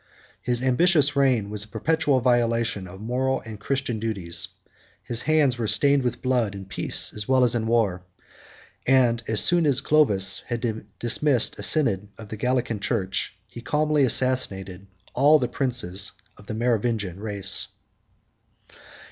His 0.41 0.63
ambitious 0.63 1.15
reign 1.15 1.51
was 1.51 1.63
a 1.63 1.67
perpetual 1.67 2.21
violation 2.21 2.87
of 2.87 2.99
moral 2.99 3.41
and 3.41 3.59
Christian 3.59 3.99
duties: 3.99 4.47
his 5.03 5.21
hands 5.21 5.59
were 5.59 5.67
stained 5.67 6.01
with 6.01 6.23
blood 6.23 6.55
in 6.55 6.65
peace 6.65 7.13
as 7.13 7.27
well 7.27 7.43
as 7.43 7.53
in 7.53 7.67
war; 7.67 8.01
and, 8.87 9.21
as 9.27 9.41
soon 9.41 9.67
as 9.67 9.79
Clovis 9.79 10.39
had 10.47 10.87
dismissed 10.97 11.59
a 11.59 11.61
synod 11.61 12.09
of 12.17 12.29
the 12.29 12.37
Gallican 12.37 12.79
church, 12.79 13.35
he 13.45 13.61
calmly 13.61 14.03
assassinated 14.03 14.87
all 15.13 15.37
the 15.37 15.47
princes 15.47 16.13
of 16.35 16.47
the 16.47 16.55
Merovingian 16.55 17.19
race. 17.19 17.67